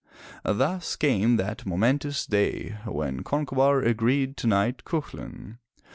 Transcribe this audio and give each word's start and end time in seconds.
Thus 0.43 0.95
came 0.95 1.35
that 1.37 1.63
momentous 1.63 2.25
day 2.25 2.75
when 2.87 3.21
Concobar 3.21 3.81
agreed 3.83 4.35
to 4.37 4.47
knight 4.47 4.83
Cuchulain. 4.83 5.59